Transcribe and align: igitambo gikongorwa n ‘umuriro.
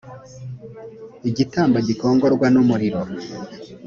igitambo 1.29 1.77
gikongorwa 1.87 2.47
n 2.53 2.55
‘umuriro. 2.61 3.01